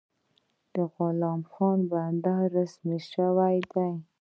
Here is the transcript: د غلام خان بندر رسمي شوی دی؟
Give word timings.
د 0.73 0.75
غلام 0.93 1.41
خان 1.51 1.79
بندر 1.91 2.41
رسمي 2.55 2.99
شوی 3.11 3.57
دی؟ 3.71 3.89